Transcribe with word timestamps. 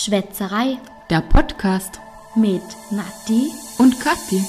Schwätzerei 0.00 0.78
Der 1.10 1.22
Podcast 1.22 1.98
mit 2.36 2.62
Nati. 2.92 3.50
und 3.78 3.98
Kathi. 3.98 4.44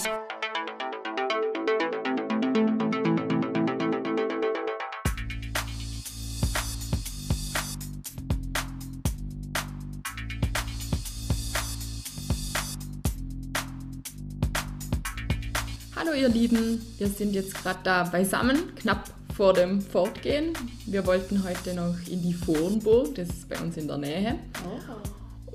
Hallo 15.95 16.13
ihr 16.13 16.29
Lieben, 16.29 16.79
wir 16.99 17.07
sind 17.07 17.33
jetzt 17.33 17.55
gerade 17.55 17.79
da 17.83 18.03
beisammen, 18.03 18.75
knapp 18.75 19.09
vor 19.35 19.53
dem 19.53 19.81
Fortgehen. 19.81 20.53
Wir 20.85 21.07
wollten 21.07 21.43
heute 21.43 21.73
noch 21.73 21.95
in 22.07 22.21
die 22.21 22.35
Vorenburg, 22.35 23.15
das 23.15 23.29
ist 23.29 23.49
bei 23.49 23.57
uns 23.59 23.77
in 23.77 23.87
der 23.87 23.97
Nähe, 23.97 24.39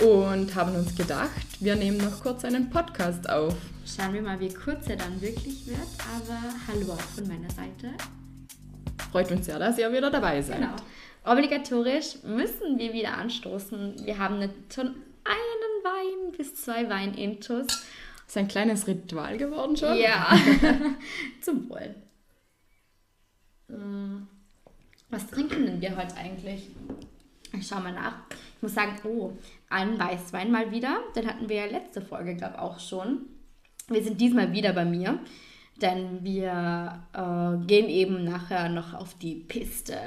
und 0.03 0.55
haben 0.55 0.75
uns 0.75 0.95
gedacht, 0.95 1.47
wir 1.61 1.77
nehmen 1.77 1.99
noch 1.99 2.23
kurz 2.23 2.45
einen 2.45 2.71
Podcast 2.71 3.29
auf. 3.29 3.55
Schauen 3.87 4.15
wir 4.15 4.23
mal, 4.23 4.41
wie 4.41 4.53
kurz 4.53 4.89
er 4.89 4.97
dann 4.97 5.21
wirklich 5.21 5.67
wird. 5.67 5.79
Aber 6.15 6.41
hallo 6.67 6.93
auch 6.93 7.01
von 7.01 7.29
meiner 7.29 7.51
Seite. 7.51 7.93
Freut 9.13 9.31
uns 9.31 9.47
sehr, 9.47 9.59
dass 9.59 9.79
ihr 9.79 9.93
wieder 9.93 10.11
dabei 10.11 10.43
seid. 10.43 10.61
Genau. 10.61 10.75
Obligatorisch 11.25 12.23
müssen 12.25 12.79
wir 12.79 12.93
wieder 12.93 13.17
anstoßen. 13.17 14.05
Wir 14.05 14.19
haben 14.19 14.41
jetzt 14.41 14.75
schon 14.75 14.89
einen 15.25 15.85
Wein 15.85 16.33
bis 16.37 16.55
zwei 16.57 16.89
Weinintus. 16.89 17.67
Ist 18.27 18.37
ein 18.37 18.49
kleines 18.49 18.87
Ritual 18.87 19.37
geworden 19.37 19.77
schon. 19.77 19.97
Ja, 19.97 20.37
zum 21.41 21.69
Wohl. 21.71 21.95
Mm, 23.69 24.27
Was 25.11 25.27
trinken 25.29 25.67
denn 25.67 25.81
wir 25.81 25.97
heute 25.97 26.17
eigentlich? 26.17 26.69
Ich 27.53 27.69
schau 27.69 27.81
mal 27.81 27.93
nach. 27.93 28.17
Ich 28.57 28.63
muss 28.63 28.75
sagen, 28.75 28.99
oh, 29.05 29.33
einen 29.75 29.99
Weißwein 29.99 30.51
mal 30.51 30.71
wieder. 30.71 31.01
Den 31.15 31.27
hatten 31.27 31.49
wir 31.49 31.57
ja 31.57 31.67
letzte 31.67 32.01
Folge, 32.01 32.37
glaube 32.37 32.55
ich, 32.57 32.61
auch 32.61 32.79
schon. 32.79 33.27
Wir 33.89 34.03
sind 34.03 34.21
diesmal 34.21 34.53
wieder 34.53 34.73
bei 34.73 34.85
mir, 34.85 35.19
denn 35.83 36.23
wir 36.23 37.03
äh, 37.13 37.67
gehen 37.67 37.89
eben 37.89 38.25
nachher 38.25 38.69
noch 38.69 38.95
auf 38.95 39.19
die 39.19 39.35
Piste 39.35 39.99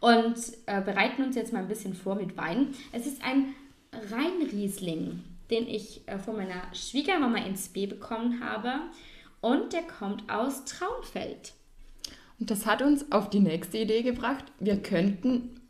und 0.00 0.36
äh, 0.66 0.80
bereiten 0.80 1.22
uns 1.22 1.36
jetzt 1.36 1.52
mal 1.52 1.60
ein 1.60 1.68
bisschen 1.68 1.94
vor 1.94 2.16
mit 2.16 2.36
Wein. 2.36 2.68
Es 2.90 3.06
ist 3.06 3.22
ein 3.22 3.54
Rheinriesling, 3.92 5.22
den 5.50 5.68
ich 5.68 6.08
äh, 6.08 6.18
von 6.18 6.36
meiner 6.36 6.74
Schwiegermama 6.74 7.38
ins 7.38 7.68
B 7.68 7.86
bekommen 7.86 8.40
habe 8.42 8.80
und 9.40 9.72
der 9.72 9.82
kommt 9.82 10.28
aus 10.28 10.64
Traunfeld. 10.64 11.52
Und 12.40 12.50
das 12.50 12.66
hat 12.66 12.82
uns 12.82 13.12
auf 13.12 13.30
die 13.30 13.40
nächste 13.40 13.78
Idee 13.78 14.02
gebracht. 14.02 14.44
Wir 14.58 14.82
könnten 14.82 15.60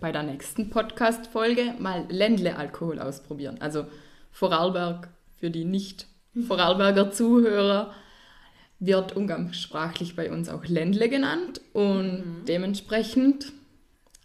bei 0.00 0.12
der 0.12 0.22
nächsten 0.22 0.70
Podcast-Folge 0.70 1.74
mal 1.78 2.04
Ländle-Alkohol 2.08 2.98
ausprobieren. 2.98 3.56
Also 3.60 3.86
Vorarlberg 4.30 5.08
für 5.36 5.50
die 5.50 5.64
nicht-Vorarlberger 5.64 7.10
Zuhörer 7.10 7.92
wird 8.78 9.14
umgangssprachlich 9.16 10.16
bei 10.16 10.32
uns 10.32 10.48
auch 10.48 10.64
Ländle 10.66 11.08
genannt 11.08 11.60
und 11.72 12.44
dementsprechend 12.48 13.52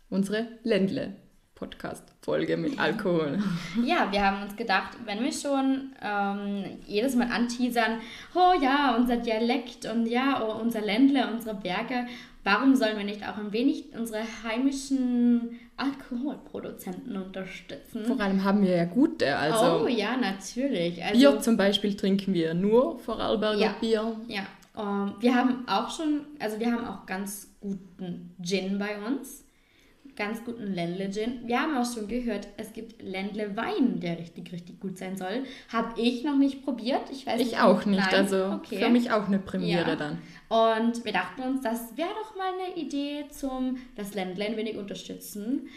unsere 0.10 0.48
Ländle-Podcast-Folge 0.64 2.58
mit 2.58 2.80
Alkohol. 2.80 3.38
Ja, 3.86 4.12
wir 4.12 4.26
haben 4.26 4.42
uns 4.44 4.56
gedacht, 4.56 4.98
wenn 5.06 5.24
wir 5.24 5.32
schon 5.32 5.92
ähm, 6.02 6.80
jedes 6.88 7.16
Mal 7.16 7.32
anteasern, 7.32 8.00
oh 8.34 8.54
ja, 8.60 8.96
unser 8.96 9.18
Dialekt 9.18 9.86
und 9.86 10.08
ja, 10.08 10.44
oh, 10.44 10.60
unser 10.60 10.82
Ländle, 10.82 11.30
unsere 11.32 11.54
Berge, 11.56 12.08
warum 12.48 12.76
sollen 12.76 12.98
wir 12.98 13.04
nicht 13.04 13.28
auch 13.28 13.38
ein 13.38 13.52
wenig 13.52 13.86
unsere 13.94 14.24
heimischen 14.44 15.60
Alkoholproduzenten 15.76 17.18
unterstützen? 17.18 18.06
Vor 18.06 18.20
allem 18.22 18.44
haben 18.44 18.62
wir 18.62 18.76
ja 18.76 18.86
gute, 18.86 19.36
also 19.36 19.84
oh 19.84 19.88
ja, 19.88 20.16
natürlich. 20.16 21.04
Also, 21.04 21.20
Bier 21.20 21.40
zum 21.42 21.58
Beispiel 21.58 21.96
trinken 21.96 22.34
wir 22.34 22.54
nur 22.54 23.00
Vorarlberger 23.00 23.60
Ja. 23.60 23.76
Bier. 23.82 24.16
Ja, 24.30 24.46
ähm, 24.78 25.16
wir 25.20 25.36
haben 25.36 25.68
auch 25.68 25.92
schon, 25.92 26.22
also 26.40 26.58
wir 26.60 26.72
haben 26.72 26.86
auch 26.86 27.06
ganz 27.06 27.54
guten 27.60 28.34
Gin 28.42 28.80
bei 28.80 28.98
uns. 29.06 29.44
Ganz 30.18 30.44
guten 30.44 30.74
Ländle-Gin. 30.74 31.42
Wir 31.48 31.62
haben 31.62 31.78
auch 31.78 31.86
schon 31.86 32.08
gehört, 32.08 32.48
es 32.58 32.74
gibt 32.74 33.04
Ländle-Wein, 33.04 34.00
der 34.00 34.18
richtig, 34.18 34.52
richtig 34.52 34.80
gut 34.80 34.98
sein 34.98 35.16
soll. 35.16 35.44
Habe 35.72 36.02
ich 36.02 36.24
noch 36.24 36.36
nicht 36.38 36.64
probiert. 36.66 37.04
Ich 37.12 37.28
weiß 37.28 37.40
Ich 37.40 37.60
auch 37.60 37.86
nicht, 37.86 38.00
Nein? 38.00 38.16
also 38.16 38.46
okay. 38.48 38.80
für 38.80 38.90
mich 38.90 39.12
auch 39.12 39.28
eine 39.28 39.38
Premiere 39.38 39.90
Ja. 39.92 39.96
dann. 39.96 40.18
Und 40.50 41.06
wir 41.06 41.14
dachten 41.14 41.44
uns, 41.44 41.62
das 41.62 41.96
wäre 41.98 42.10
doch 42.20 42.36
mal 42.36 42.52
eine 42.52 42.76
Idee 42.78 43.26
zum 43.30 43.78
das 43.96 44.16
Ländle 44.16 44.46
ein 44.46 44.58
wenig 44.58 44.76
unterstützen. 44.78 45.68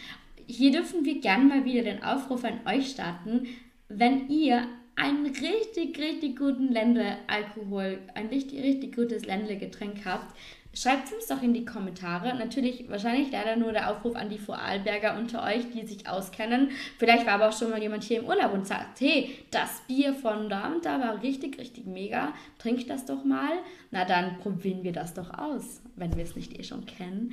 Hier 0.46 0.72
dürfen 0.72 1.04
wir 1.04 1.20
gerne 1.20 1.44
mal 1.44 1.64
wieder 1.66 1.82
den 1.82 2.02
Aufruf 2.02 2.42
an 2.44 2.60
euch 2.66 2.88
starten, 2.92 3.46
wenn 3.88 4.28
ihr 4.30 4.66
einen 4.96 5.26
richtig, 5.26 5.98
richtig 5.98 6.38
guten 6.38 6.68
Ländle-Alkohol, 6.68 7.98
ein 8.14 8.26
richtig, 8.28 8.62
richtig 8.62 8.96
gutes 8.96 9.24
Ländle-Getränk 9.26 10.04
habt, 10.04 10.34
schreibt 10.72 11.12
uns 11.12 11.26
doch 11.26 11.42
in 11.42 11.52
die 11.52 11.64
Kommentare. 11.64 12.36
Natürlich 12.36 12.88
wahrscheinlich 12.88 13.30
leider 13.32 13.56
nur 13.56 13.72
der 13.72 13.90
Aufruf 13.90 14.14
an 14.14 14.30
die 14.30 14.38
Vorarlberger 14.38 15.18
unter 15.18 15.42
euch, 15.42 15.70
die 15.70 15.86
sich 15.86 16.08
auskennen. 16.08 16.70
Vielleicht 16.98 17.26
war 17.26 17.34
aber 17.34 17.48
auch 17.48 17.58
schon 17.58 17.70
mal 17.70 17.82
jemand 17.82 18.04
hier 18.04 18.20
im 18.20 18.26
Urlaub 18.26 18.52
und 18.52 18.66
sagt, 18.66 19.00
hey, 19.00 19.36
das 19.50 19.82
Bier 19.88 20.14
von 20.14 20.48
da 20.48 20.68
und 20.68 20.84
da 20.84 21.00
war 21.00 21.22
richtig, 21.22 21.58
richtig 21.58 21.86
mega. 21.86 22.32
Trinkt 22.58 22.88
das 22.88 23.04
doch 23.04 23.24
mal. 23.24 23.52
Na 23.90 24.04
dann 24.04 24.38
probieren 24.38 24.84
wir 24.84 24.92
das 24.92 25.14
doch 25.14 25.36
aus, 25.36 25.82
wenn 25.96 26.16
wir 26.16 26.24
es 26.24 26.36
nicht 26.36 26.58
eh 26.58 26.62
schon 26.62 26.86
kennen. 26.86 27.32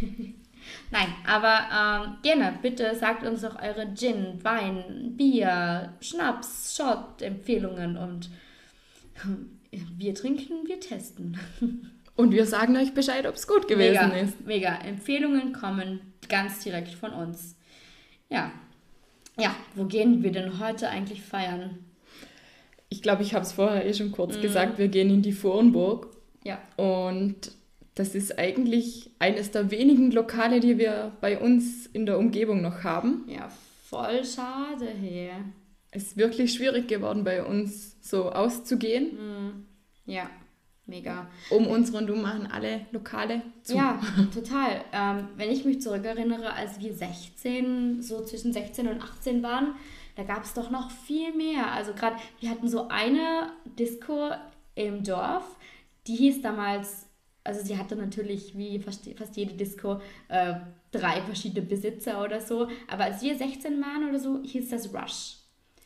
Nein, 0.90 1.08
aber 1.26 2.04
ähm, 2.06 2.16
gerne, 2.22 2.58
bitte 2.60 2.94
sagt 2.94 3.24
uns 3.24 3.40
doch 3.40 3.60
eure 3.60 3.94
Gin, 3.94 4.38
Wein, 4.42 5.14
Bier, 5.16 5.94
Schnaps, 6.00 6.76
Shot, 6.76 7.22
Empfehlungen 7.22 7.96
und 7.96 8.30
wir 9.96 10.14
trinken, 10.14 10.68
wir 10.68 10.78
testen. 10.78 11.38
Und 12.20 12.32
wir 12.32 12.44
sagen 12.46 12.76
euch 12.76 12.92
Bescheid, 12.92 13.26
ob 13.26 13.34
es 13.34 13.46
gut 13.46 13.66
gewesen 13.66 14.08
mega, 14.10 14.16
ist. 14.18 14.46
Mega. 14.46 14.74
Empfehlungen 14.84 15.52
kommen 15.52 16.00
ganz 16.28 16.62
direkt 16.62 16.90
von 16.92 17.12
uns. 17.12 17.56
Ja. 18.28 18.52
Ja, 19.38 19.54
wo 19.74 19.84
gehen 19.86 20.22
wir 20.22 20.32
denn 20.32 20.58
heute 20.60 20.88
eigentlich 20.90 21.22
feiern? 21.22 21.78
Ich 22.90 23.00
glaube, 23.02 23.22
ich 23.22 23.32
habe 23.34 23.44
es 23.44 23.52
vorher 23.52 23.86
eh 23.86 23.94
schon 23.94 24.12
kurz 24.12 24.36
Mhm. 24.36 24.42
gesagt, 24.42 24.78
wir 24.78 24.88
gehen 24.88 25.08
in 25.08 25.22
die 25.22 25.32
Vornburg 25.32 26.08
Ja. 26.44 26.58
und 26.76 27.52
das 27.94 28.14
ist 28.14 28.38
eigentlich 28.38 29.10
eines 29.18 29.50
der 29.50 29.70
wenigen 29.70 30.10
Lokale, 30.10 30.60
die 30.60 30.76
wir 30.78 31.12
bei 31.20 31.38
uns 31.38 31.86
in 31.86 32.04
der 32.06 32.18
Umgebung 32.18 32.60
noch 32.60 32.84
haben. 32.84 33.24
Ja, 33.28 33.48
voll 33.88 34.24
schade 34.24 34.88
hier. 35.00 35.32
Es 35.90 36.08
ist 36.08 36.16
wirklich 36.16 36.52
schwierig 36.52 36.86
geworden, 36.88 37.24
bei 37.24 37.42
uns 37.44 37.96
so 38.02 38.30
auszugehen. 38.30 39.66
Ja, 40.06 40.28
mega. 40.86 41.28
Um 41.50 41.66
uns 41.66 41.92
rundum 41.92 42.22
machen 42.22 42.48
alle 42.50 42.86
Lokale 42.92 43.42
zu. 43.62 43.76
Ja, 43.76 44.00
total. 44.34 44.84
Ähm, 44.92 45.28
wenn 45.36 45.50
ich 45.50 45.64
mich 45.64 45.80
zurückerinnere, 45.80 46.52
als 46.52 46.80
wir 46.80 46.92
16, 46.92 48.02
so 48.02 48.24
zwischen 48.24 48.52
16 48.52 48.88
und 48.88 49.02
18 49.02 49.42
waren, 49.42 49.74
da 50.16 50.24
gab 50.24 50.44
es 50.44 50.54
doch 50.54 50.70
noch 50.70 50.90
viel 50.90 51.34
mehr. 51.34 51.72
Also 51.72 51.94
gerade, 51.94 52.16
wir 52.40 52.50
hatten 52.50 52.68
so 52.68 52.88
eine 52.88 53.52
Disco 53.64 54.30
im 54.74 55.02
Dorf, 55.04 55.56
die 56.06 56.16
hieß 56.16 56.42
damals, 56.42 57.06
also 57.44 57.64
sie 57.64 57.78
hatte 57.78 57.96
natürlich 57.96 58.56
wie 58.56 58.78
fast, 58.78 59.08
fast 59.16 59.36
jede 59.36 59.54
Disco 59.54 60.00
äh, 60.28 60.54
drei 60.90 61.22
verschiedene 61.22 61.66
Besitzer 61.66 62.22
oder 62.22 62.40
so. 62.40 62.68
Aber 62.88 63.04
als 63.04 63.22
wir 63.22 63.36
16 63.36 63.80
waren 63.80 64.08
oder 64.08 64.18
so, 64.18 64.42
hieß 64.42 64.70
das 64.70 64.92
Rush. 64.92 65.39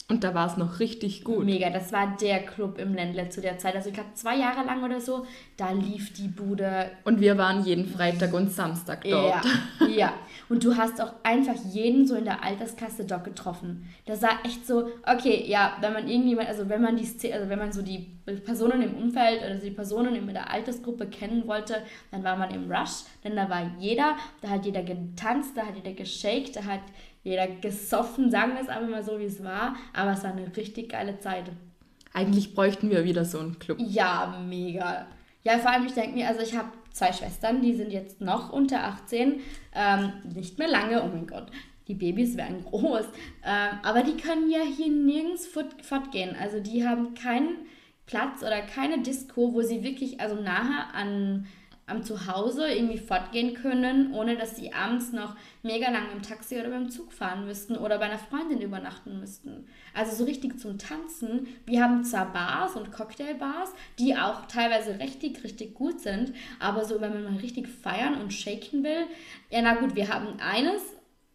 Und 0.07 0.23
da 0.23 0.35
war 0.35 0.47
es 0.47 0.59
noch 0.59 0.81
richtig 0.81 1.25
gut. 1.25 1.47
Mega, 1.47 1.71
das 1.71 1.91
war 1.91 2.15
der 2.21 2.41
Club 2.41 2.79
im 2.79 2.93
Ländle 2.93 3.31
zu 3.31 3.41
der 3.41 3.57
Zeit. 3.57 3.75
Also 3.75 3.89
ich 3.89 3.95
glaube 3.95 4.11
zwei 4.13 4.37
Jahre 4.37 4.63
lang 4.67 4.85
oder 4.85 5.01
so, 5.01 5.27
da 5.57 5.71
lief 5.71 6.13
die 6.13 6.29
Bude 6.29 6.91
Und 7.05 7.23
wir 7.23 7.39
waren 7.39 7.65
jeden 7.65 7.87
Freitag 7.87 8.35
und 8.35 8.53
Samstag 8.53 9.05
dort. 9.05 9.47
Ja, 9.81 9.87
ja. 9.89 10.13
Und 10.51 10.63
du 10.63 10.77
hast 10.77 11.01
auch 11.01 11.15
einfach 11.23 11.55
jeden 11.73 12.07
so 12.07 12.17
in 12.17 12.27
der 12.27 12.45
Alterskasse 12.45 13.07
dort 13.07 13.25
getroffen. 13.25 13.89
Das 14.05 14.21
war 14.21 14.45
echt 14.45 14.67
so, 14.67 14.89
okay, 15.07 15.45
ja, 15.47 15.79
wenn 15.81 15.95
man 15.95 16.07
irgendjemand, 16.07 16.49
also 16.49 16.69
wenn 16.69 16.83
man 16.83 16.97
die 16.97 17.33
also 17.33 17.49
wenn 17.49 17.59
man 17.59 17.73
so 17.73 17.81
die 17.81 18.11
Personen 18.45 18.83
im 18.83 18.95
Umfeld 18.95 19.43
oder 19.43 19.55
die 19.55 19.71
Personen 19.71 20.15
in 20.15 20.27
der 20.27 20.51
Altersgruppe 20.51 21.07
kennen 21.07 21.47
wollte, 21.47 21.77
dann 22.11 22.23
war 22.25 22.37
man 22.37 22.51
im 22.51 22.71
Rush, 22.71 23.05
denn 23.23 23.37
da 23.37 23.49
war 23.49 23.71
jeder, 23.79 24.17
da 24.43 24.51
hat 24.51 24.67
jeder 24.67 24.83
getanzt, 24.83 25.57
da 25.57 25.67
hat 25.67 25.77
jeder 25.77 25.93
geshaked, 25.93 26.57
da 26.57 26.65
hat 26.65 26.81
jeder 27.25 27.49
gesoffen, 27.49 28.31
sagen 28.31 28.53
wir 28.55 28.61
es 28.61 28.69
einfach 28.69 28.89
mal 28.89 29.03
so, 29.03 29.19
wie 29.19 29.25
es 29.25 29.43
war. 29.43 29.75
Aber 29.93 30.13
es 30.13 30.23
war 30.23 30.33
eine 30.33 30.57
richtig 30.57 30.91
geile 30.91 31.19
Zeit. 31.19 31.51
Eigentlich 32.13 32.55
bräuchten 32.55 32.91
wir 32.91 33.05
wieder 33.05 33.25
so 33.25 33.41
einen 33.41 33.59
Club. 33.59 33.79
Ja, 33.81 34.41
mega. 34.47 35.07
Ja, 35.43 35.59
vor 35.59 35.73
allem, 35.73 35.87
ich 35.87 35.95
denke 35.95 36.17
mir, 36.17 36.29
also 36.29 36.43
ich 36.43 36.57
habe 36.57 36.69
zwei 36.93 37.13
Schwestern, 37.13 37.61
die 37.61 37.75
sind 37.75 37.91
jetzt 37.91 38.21
noch 38.21 38.53
unter 38.53 38.85
18, 38.85 39.41
ähm, 39.75 40.13
nicht 40.35 40.59
mehr 40.59 40.69
lange, 40.69 41.03
oh 41.03 41.09
mein 41.09 41.27
Gott, 41.27 41.49
die 41.89 41.95
Babys 41.95 42.37
werden 42.37 42.65
groß, 42.71 43.05
ähm, 43.45 43.79
aber 43.83 44.03
die 44.03 44.17
können 44.17 44.51
ja 44.51 44.61
hier 44.61 44.91
nirgends 44.91 45.47
fort, 45.47 45.75
fortgehen. 45.83 46.37
Also 46.41 46.61
die 46.61 46.87
haben 46.87 47.15
keinen 47.15 47.67
Platz 48.07 48.43
oder 48.43 48.61
keine 48.61 49.03
Disco, 49.03 49.53
wo 49.53 49.63
sie 49.63 49.83
wirklich 49.83 50.21
also 50.21 50.37
nahe 50.37 50.87
an 50.95 51.47
am 51.87 52.03
Zuhause 52.03 52.69
irgendwie 52.69 52.99
fortgehen 52.99 53.55
können, 53.55 54.15
ohne 54.15 54.37
dass 54.37 54.57
sie 54.57 54.73
abends 54.73 55.13
noch 55.13 55.37
mega 55.63 55.91
lang 55.91 56.05
im 56.15 56.23
Taxi 56.23 56.59
oder 56.59 56.71
beim 56.71 56.89
Zug 56.89 57.13
fahren 57.13 57.45
müssten 57.45 57.77
oder 57.77 57.99
bei 57.99 58.07
einer 58.07 58.19
Freundin 58.19 58.63
übernachten 58.63 59.21
müssten. 59.21 59.67
Also 59.93 60.17
so 60.17 60.25
richtig 60.25 60.59
zum 60.59 60.79
Tanzen. 60.79 61.47
Wir 61.67 61.83
haben 61.83 62.03
zwar 62.05 62.33
Bars 62.33 62.75
und 62.77 62.91
Cocktailbars, 62.91 63.71
die 63.99 64.17
auch 64.17 64.47
teilweise 64.47 64.99
richtig, 64.99 65.45
richtig 65.45 65.75
gut 65.75 66.01
sind, 66.01 66.33
aber 66.59 66.85
so, 66.85 67.01
wenn 67.01 67.13
man 67.13 67.25
mal 67.25 67.41
richtig 67.41 67.69
feiern 67.69 68.21
und 68.21 68.33
shaken 68.33 68.83
will, 68.83 69.07
ja 69.51 69.61
na 69.61 69.75
gut, 69.75 69.95
wir 69.95 70.09
haben 70.09 70.41
eines, 70.41 70.83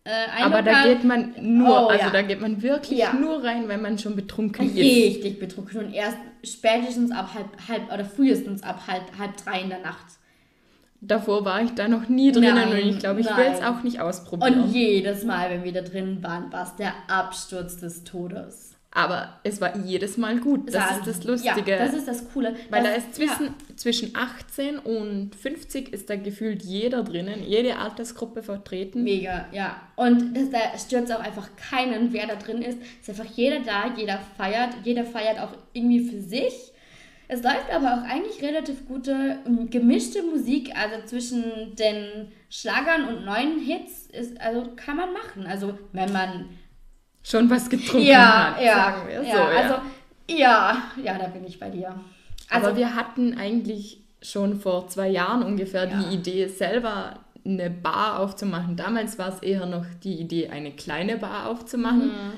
äh, 0.05 0.41
aber 0.41 0.63
da 0.63 0.85
geht 0.85 1.03
man 1.03 1.35
nur, 1.39 1.85
oh, 1.85 1.87
also 1.87 2.05
ja. 2.05 2.09
da 2.09 2.21
geht 2.23 2.41
man 2.41 2.63
wirklich 2.63 2.99
ja. 2.99 3.13
nur 3.13 3.43
rein, 3.43 3.67
wenn 3.67 3.81
man 3.81 3.99
schon 3.99 4.15
betrunken 4.15 4.65
Richtig 4.65 4.87
ist. 4.87 5.15
Richtig 5.15 5.39
betrunken 5.39 5.85
und 5.85 5.93
erst 5.93 6.17
spätestens 6.43 7.11
ab 7.11 7.35
halb, 7.35 7.49
halb 7.67 7.93
oder 7.93 8.05
frühestens 8.05 8.63
ab 8.63 8.87
halb, 8.87 9.03
halb 9.19 9.37
drei 9.37 9.61
in 9.61 9.69
der 9.69 9.81
Nacht. 9.81 10.18
Davor 11.01 11.45
war 11.45 11.61
ich 11.61 11.71
da 11.71 11.87
noch 11.87 12.09
nie 12.09 12.31
drinnen 12.31 12.55
nein, 12.55 12.71
und 12.71 12.89
ich 12.89 12.99
glaube, 12.99 13.21
ich 13.21 13.27
will 13.27 13.45
es 13.53 13.61
auch 13.61 13.83
nicht 13.83 14.01
ausprobieren. 14.01 14.63
Und 14.63 14.73
jedes 14.73 15.23
Mal, 15.23 15.49
wenn 15.49 15.63
wir 15.63 15.71
da 15.71 15.81
drin 15.81 16.21
waren, 16.21 16.51
war 16.51 16.63
es 16.63 16.75
der 16.75 16.93
Absturz 17.07 17.77
des 17.77 18.03
Todes. 18.03 18.69
Aber 18.91 19.39
es 19.43 19.61
war 19.61 19.77
jedes 19.77 20.17
Mal 20.17 20.39
gut. 20.39 20.73
Das 20.73 20.97
ist 20.97 21.05
das 21.05 21.23
Lustige. 21.23 21.71
Ja, 21.71 21.77
das 21.77 21.93
ist 21.93 22.07
das 22.07 22.33
Coole. 22.33 22.55
Weil 22.71 22.83
das, 22.83 22.91
da 22.91 22.97
ist 22.97 23.15
zwischen, 23.15 23.45
ja. 23.45 23.75
zwischen 23.75 24.15
18 24.15 24.79
und 24.79 25.35
50 25.35 25.93
ist 25.93 26.09
da 26.09 26.15
gefühlt 26.15 26.63
jeder 26.63 27.03
drinnen, 27.03 27.43
jede 27.43 27.77
Altersgruppe 27.77 28.41
vertreten. 28.41 29.03
Mega, 29.03 29.45
ja. 29.51 29.79
Und 29.95 30.35
das, 30.35 30.49
da 30.49 30.77
stört 30.77 31.11
auch 31.11 31.19
einfach 31.19 31.49
keinen, 31.55 32.13
wer 32.13 32.25
da 32.25 32.35
drin 32.35 32.63
ist. 32.63 32.79
Es 33.01 33.09
ist 33.09 33.19
einfach 33.19 33.31
jeder 33.35 33.59
da, 33.59 33.93
jeder 33.95 34.19
feiert, 34.37 34.71
jeder 34.83 35.05
feiert 35.05 35.39
auch 35.39 35.51
irgendwie 35.73 36.09
für 36.09 36.19
sich. 36.19 36.73
Es 37.31 37.43
läuft 37.43 37.69
aber 37.71 37.93
auch 37.93 38.01
eigentlich 38.09 38.41
relativ 38.41 38.87
gute 38.87 39.37
gemischte 39.69 40.23
Musik, 40.23 40.75
also 40.75 41.05
zwischen 41.05 41.75
den 41.75 42.31
Schlagern 42.49 43.07
und 43.07 43.23
neuen 43.23 43.59
Hits, 43.59 44.07
ist, 44.07 44.41
also 44.41 44.71
kann 44.75 44.97
man 44.97 45.13
machen. 45.13 45.45
Also 45.45 45.77
wenn 45.93 46.11
man 46.11 46.49
schon 47.21 47.47
was 47.47 47.69
getrunken 47.69 48.07
ja, 48.07 48.55
hat, 48.55 48.63
ja, 48.63 48.73
sagen 48.73 49.07
wir 49.07 49.13
ja, 49.13 49.21
so. 49.21 49.27
Ja. 49.27 49.47
Also, 49.47 49.75
ja, 50.27 50.81
ja, 51.03 51.19
da 51.19 51.27
bin 51.27 51.45
ich 51.45 51.59
bei 51.59 51.69
dir. 51.69 51.93
Also, 52.49 52.67
Aber 52.67 52.77
wir 52.77 52.95
hatten 52.95 53.37
eigentlich 53.37 54.01
schon 54.23 54.59
vor 54.59 54.87
zwei 54.87 55.09
Jahren 55.09 55.43
ungefähr 55.43 55.87
ja. 55.87 55.99
die 55.99 56.15
Idee, 56.15 56.47
selber 56.47 57.19
eine 57.45 57.69
Bar 57.69 58.21
aufzumachen. 58.21 58.75
Damals 58.75 59.19
war 59.19 59.29
es 59.29 59.37
eher 59.43 59.67
noch 59.67 59.85
die 60.03 60.15
Idee, 60.15 60.49
eine 60.49 60.71
kleine 60.71 61.17
Bar 61.17 61.47
aufzumachen. 61.47 62.07
Mhm. 62.07 62.33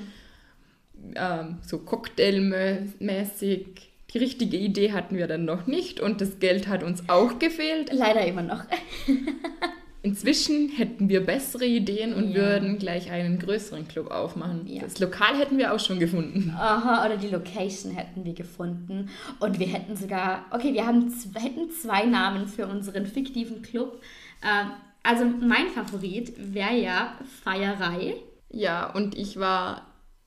Ähm, 1.14 1.60
so 1.62 1.78
cocktailmäßig. 1.78 3.91
Die 4.12 4.18
richtige 4.18 4.56
Idee 4.56 4.92
hatten 4.92 5.16
wir 5.16 5.26
dann 5.26 5.44
noch 5.44 5.66
nicht 5.66 6.00
und 6.00 6.20
das 6.20 6.38
Geld 6.38 6.68
hat 6.68 6.82
uns 6.82 7.08
auch 7.08 7.38
gefehlt. 7.38 7.92
Leider 7.92 8.26
immer 8.26 8.42
noch. 8.42 8.64
Inzwischen 10.04 10.68
hätten 10.68 11.08
wir 11.08 11.24
bessere 11.24 11.64
Ideen 11.64 12.12
und 12.12 12.30
ja. 12.30 12.36
würden 12.36 12.78
gleich 12.78 13.12
einen 13.12 13.38
größeren 13.38 13.86
Club 13.86 14.10
aufmachen. 14.10 14.66
Ja. 14.66 14.82
Das 14.82 14.98
Lokal 14.98 15.38
hätten 15.38 15.58
wir 15.58 15.72
auch 15.72 15.78
schon 15.78 16.00
gefunden. 16.00 16.52
Aha, 16.58 17.06
oder 17.06 17.16
die 17.16 17.28
Location 17.28 17.92
hätten 17.92 18.24
wir 18.24 18.34
gefunden. 18.34 19.10
Und 19.38 19.60
wir 19.60 19.68
hätten 19.68 19.94
sogar, 19.94 20.44
okay, 20.50 20.74
wir 20.74 20.86
haben, 20.86 21.12
hätten 21.34 21.70
zwei 21.70 22.04
Namen 22.04 22.48
für 22.48 22.66
unseren 22.66 23.06
fiktiven 23.06 23.62
Club. 23.62 24.02
Ähm, 24.42 24.72
also 25.04 25.24
mein 25.24 25.68
Favorit 25.68 26.32
wäre 26.36 26.76
ja 26.76 27.18
Feierei. 27.44 28.16
Ja, 28.50 28.90
und 28.90 29.16
ich 29.16 29.38
war 29.38 29.86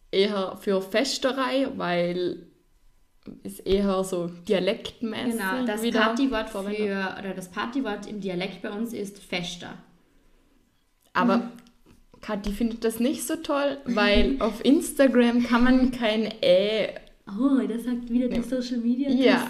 eher 0.09 0.57
für 0.61 0.81
Festerei, 0.81 1.67
weil 1.75 2.47
ist 3.43 3.59
eher 3.65 4.03
so 4.03 4.27
dialektmäßig. 4.47 5.39
Genau, 5.39 5.65
das 5.65 5.81
Partywort 5.81 6.49
für, 6.49 7.15
oder 7.19 7.33
das 7.35 7.49
Partywort 7.49 8.07
im 8.07 8.21
Dialekt 8.21 8.61
bei 8.61 8.71
uns 8.71 8.93
ist 8.93 9.19
Fester. 9.19 9.73
Aber 11.13 11.37
mhm. 11.37 11.51
Kathi 12.21 12.51
findet 12.51 12.83
das 12.83 12.99
nicht 12.99 13.25
so 13.25 13.35
toll, 13.37 13.77
weil 13.85 14.37
auf 14.39 14.63
Instagram 14.63 15.43
kann 15.43 15.63
man 15.63 15.91
kein 15.91 16.31
Ä. 16.41 16.89
Oh, 17.27 17.57
das 17.67 17.85
sagt 17.85 18.09
wieder 18.09 18.27
die 18.27 18.41
Social 18.41 18.77
Media. 18.77 19.09
Ja. 19.09 19.47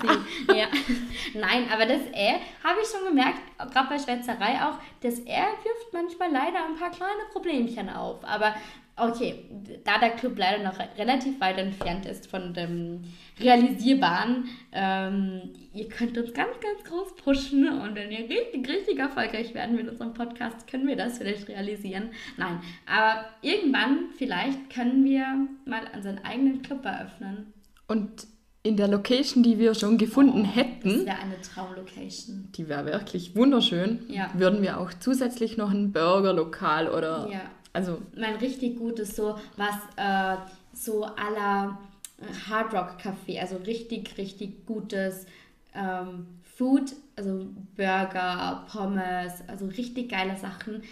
ja. 0.56 0.68
Nein, 1.34 1.66
aber 1.72 1.86
das 1.86 2.02
Ä 2.14 2.40
habe 2.64 2.80
ich 2.82 2.88
schon 2.88 3.06
gemerkt, 3.08 3.42
gerade 3.58 3.90
bei 3.90 4.00
Schwätzerei 4.00 4.62
auch, 4.62 4.78
das 5.02 5.20
Ä 5.26 5.44
wirft 5.64 5.94
manchmal 5.94 6.32
leider 6.32 6.66
ein 6.66 6.78
paar 6.80 6.92
kleine 6.92 7.26
Problemchen 7.34 7.90
auf. 7.90 8.24
Aber 8.24 8.56
Okay, 8.98 9.44
da 9.84 9.98
der 10.00 10.12
Club 10.12 10.38
leider 10.38 10.64
noch 10.64 10.80
relativ 10.98 11.42
weit 11.42 11.58
entfernt 11.58 12.06
ist 12.06 12.28
von 12.28 12.54
dem 12.54 13.04
Realisierbaren, 13.42 14.46
ähm, 14.72 15.42
ihr 15.74 15.90
könnt 15.90 16.18
uns 16.18 16.34
ganz, 16.34 16.52
ganz 16.62 16.90
groß 16.90 17.16
pushen 17.18 17.68
und 17.68 17.94
wenn 17.96 18.10
wir 18.10 18.20
richtig, 18.20 18.70
richtig 18.70 19.00
erfolgreich 19.00 19.54
werden 19.54 19.76
mit 19.76 19.90
unserem 19.90 20.14
Podcast, 20.14 20.68
können 20.68 20.88
wir 20.88 20.96
das 20.96 21.18
vielleicht 21.18 21.50
realisieren. 21.50 22.12
Nein, 22.38 22.62
aber 22.86 23.26
irgendwann 23.42 24.12
vielleicht 24.18 24.70
können 24.70 25.04
wir 25.04 25.26
mal 25.66 25.82
unseren 25.94 26.20
eigenen 26.24 26.62
Club 26.62 26.86
eröffnen. 26.86 27.54
Und 27.90 28.28
in 28.64 28.78
der 28.78 28.88
Location, 28.88 29.44
die 29.44 29.60
wir 29.60 29.76
schon 29.76 29.98
gefunden 29.98 30.48
oh, 30.50 30.56
hätten, 30.56 31.06
das 31.06 31.06
wäre 31.06 31.20
eine 31.20 31.42
Traumlocation. 31.42 32.50
Die 32.56 32.70
wäre 32.70 32.86
wirklich 32.86 33.36
wunderschön. 33.36 34.06
Ja. 34.08 34.32
Würden 34.36 34.62
wir 34.62 34.80
auch 34.80 34.94
zusätzlich 34.94 35.58
noch 35.58 35.70
ein 35.70 35.92
Burgerlokal 35.92 36.88
oder 36.88 37.28
ja 37.30 37.42
also 37.76 38.02
mein 38.16 38.36
richtig 38.36 38.78
gutes 38.78 39.16
so 39.16 39.38
was 39.58 39.76
äh, 39.98 40.38
so 40.74 41.04
aller 41.04 41.78
äh, 42.20 42.50
Hard 42.50 42.74
Rock 42.74 42.98
Café, 43.02 43.40
also 43.40 43.58
richtig 43.58 44.18
richtig 44.18 44.66
gutes 44.66 45.26
ähm, 45.74 46.28
Food, 46.58 46.94
also 47.18 47.48
Burger, 47.76 48.66
Pommes, 48.72 49.34
also 49.48 49.66
richtig 49.68 50.10
geile 50.10 50.38
Sachen. 50.38 50.84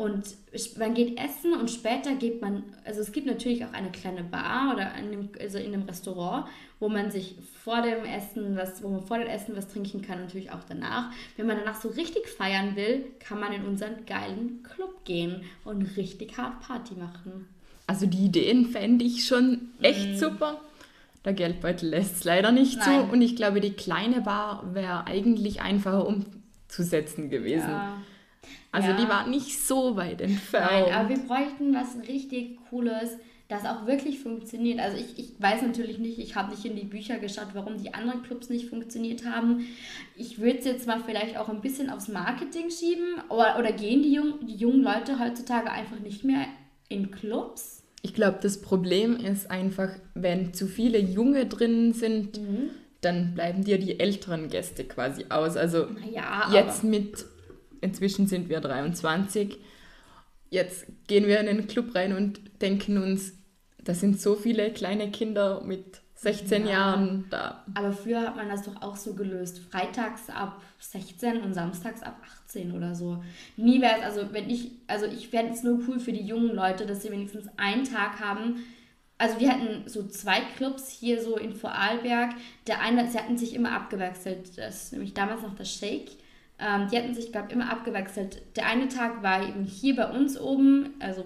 Und 0.00 0.34
man 0.78 0.94
geht 0.94 1.20
essen 1.20 1.52
und 1.52 1.70
später 1.70 2.14
geht 2.14 2.40
man, 2.40 2.62
also 2.86 3.02
es 3.02 3.12
gibt 3.12 3.26
natürlich 3.26 3.66
auch 3.66 3.74
eine 3.74 3.90
kleine 3.90 4.24
Bar 4.24 4.72
oder 4.72 4.94
in 4.94 5.12
einem, 5.12 5.28
also 5.38 5.58
in 5.58 5.74
einem 5.74 5.82
Restaurant, 5.82 6.46
wo 6.78 6.88
man 6.88 7.10
sich 7.10 7.34
vor 7.62 7.82
dem 7.82 8.06
Essen 8.06 8.56
was, 8.56 8.82
wo 8.82 8.88
man 8.88 9.02
vor 9.02 9.18
dem 9.18 9.28
Essen 9.28 9.54
was 9.54 9.68
trinken 9.68 10.00
kann, 10.00 10.22
natürlich 10.22 10.52
auch 10.52 10.64
danach. 10.66 11.12
Wenn 11.36 11.46
man 11.46 11.58
danach 11.58 11.78
so 11.78 11.90
richtig 11.90 12.30
feiern 12.30 12.76
will, 12.76 13.04
kann 13.18 13.40
man 13.40 13.52
in 13.52 13.66
unseren 13.66 14.06
geilen 14.06 14.62
Club 14.62 15.04
gehen 15.04 15.42
und 15.66 15.82
richtig 15.98 16.38
hart 16.38 16.60
Party 16.60 16.94
machen. 16.94 17.46
Also 17.86 18.06
die 18.06 18.24
Ideen 18.24 18.64
fände 18.64 19.04
ich 19.04 19.26
schon 19.26 19.68
echt 19.82 20.14
mm. 20.14 20.16
super. 20.16 20.62
Der 21.26 21.34
Geldbeutel 21.34 21.90
lässt 21.90 22.16
es 22.16 22.24
leider 22.24 22.52
nicht 22.52 22.78
Nein. 22.78 23.06
zu 23.06 23.12
und 23.12 23.20
ich 23.20 23.36
glaube, 23.36 23.60
die 23.60 23.74
kleine 23.74 24.22
Bar 24.22 24.70
wäre 24.72 25.06
eigentlich 25.06 25.60
einfacher 25.60 26.06
umzusetzen 26.06 27.28
gewesen. 27.28 27.68
Ja. 27.68 27.98
Also 28.72 28.90
ja. 28.90 28.96
die 28.96 29.08
war 29.08 29.26
nicht 29.26 29.60
so 29.60 29.96
weit 29.96 30.20
entfernt. 30.20 30.70
Nein, 30.70 30.94
aber 30.94 31.08
wir 31.08 31.18
bräuchten 31.18 31.74
was 31.74 31.96
richtig 32.08 32.58
Cooles, 32.68 33.16
das 33.48 33.64
auch 33.64 33.86
wirklich 33.86 34.20
funktioniert. 34.20 34.78
Also 34.78 34.96
ich, 34.96 35.18
ich 35.18 35.42
weiß 35.42 35.62
natürlich 35.62 35.98
nicht, 35.98 36.20
ich 36.20 36.36
habe 36.36 36.50
nicht 36.50 36.64
in 36.64 36.76
die 36.76 36.84
Bücher 36.84 37.18
geschaut, 37.18 37.48
warum 37.52 37.78
die 37.78 37.92
anderen 37.92 38.22
Clubs 38.22 38.48
nicht 38.48 38.68
funktioniert 38.68 39.24
haben. 39.24 39.66
Ich 40.14 40.38
würde 40.38 40.60
es 40.60 40.64
jetzt 40.64 40.86
mal 40.86 41.00
vielleicht 41.04 41.36
auch 41.36 41.48
ein 41.48 41.60
bisschen 41.60 41.90
aufs 41.90 42.06
Marketing 42.06 42.70
schieben. 42.70 43.20
Oder, 43.28 43.58
oder 43.58 43.72
gehen 43.72 44.02
die, 44.02 44.14
jung, 44.14 44.46
die 44.46 44.54
jungen 44.54 44.82
Leute 44.82 45.18
heutzutage 45.18 45.70
einfach 45.70 45.98
nicht 45.98 46.22
mehr 46.22 46.46
in 46.88 47.10
Clubs? 47.10 47.82
Ich 48.02 48.14
glaube, 48.14 48.38
das 48.40 48.62
Problem 48.62 49.16
ist 49.16 49.50
einfach, 49.50 49.90
wenn 50.14 50.54
zu 50.54 50.68
viele 50.68 50.98
Junge 50.98 51.46
drin 51.46 51.92
sind, 51.92 52.40
mhm. 52.40 52.70
dann 53.00 53.34
bleiben 53.34 53.64
dir 53.64 53.78
die 53.78 53.98
älteren 53.98 54.48
Gäste 54.48 54.84
quasi 54.84 55.26
aus. 55.28 55.56
Also 55.56 55.88
ja, 56.10 56.48
jetzt 56.52 56.84
mit 56.84 57.26
inzwischen 57.80 58.26
sind 58.26 58.48
wir 58.48 58.60
23. 58.60 59.58
Jetzt 60.50 60.86
gehen 61.06 61.26
wir 61.26 61.40
in 61.40 61.46
den 61.46 61.66
Club 61.66 61.94
rein 61.94 62.12
und 62.12 62.40
denken 62.60 62.98
uns, 62.98 63.34
da 63.84 63.94
sind 63.94 64.20
so 64.20 64.34
viele 64.34 64.72
kleine 64.72 65.10
Kinder 65.10 65.62
mit 65.64 66.00
16 66.20 66.66
ja. 66.66 66.70
Jahren 66.70 67.24
da. 67.30 67.64
Aber 67.74 67.92
früher 67.92 68.20
hat 68.20 68.36
man 68.36 68.48
das 68.48 68.64
doch 68.64 68.82
auch 68.82 68.96
so 68.96 69.14
gelöst. 69.14 69.58
Freitags 69.70 70.28
ab 70.28 70.60
16 70.78 71.40
und 71.40 71.54
samstags 71.54 72.02
ab 72.02 72.20
18 72.44 72.72
oder 72.72 72.94
so. 72.94 73.22
Nie 73.56 73.80
wäre 73.80 74.00
es, 74.00 74.04
also 74.04 74.32
wenn 74.32 74.50
ich, 74.50 74.72
also 74.86 75.06
ich 75.06 75.28
fände 75.30 75.54
es 75.54 75.62
nur 75.62 75.80
cool 75.88 75.98
für 75.98 76.12
die 76.12 76.24
jungen 76.24 76.54
Leute, 76.54 76.84
dass 76.84 77.02
sie 77.02 77.10
wenigstens 77.10 77.48
einen 77.56 77.84
Tag 77.84 78.20
haben. 78.20 78.56
Also 79.16 79.40
wir 79.40 79.50
hatten 79.50 79.88
so 79.88 80.06
zwei 80.08 80.40
Clubs 80.56 80.90
hier 80.90 81.22
so 81.22 81.38
in 81.38 81.54
Vorarlberg. 81.54 82.34
Der 82.66 82.82
eine, 82.82 83.10
sie 83.10 83.18
hatten 83.18 83.38
sich 83.38 83.54
immer 83.54 83.72
abgewechselt. 83.72 84.58
Das 84.58 84.84
ist 84.84 84.92
nämlich 84.92 85.14
damals 85.14 85.40
noch 85.40 85.54
das 85.54 85.72
Shake. 85.72 86.10
Ähm, 86.60 86.88
die 86.88 86.96
hatten 86.96 87.14
sich, 87.14 87.32
glaube 87.32 87.48
ich, 87.48 87.54
immer 87.54 87.70
abgewechselt. 87.70 88.42
Der 88.56 88.66
eine 88.66 88.88
Tag 88.88 89.22
war 89.22 89.42
eben 89.46 89.64
hier 89.64 89.96
bei 89.96 90.10
uns 90.10 90.38
oben, 90.38 90.94
also 90.98 91.24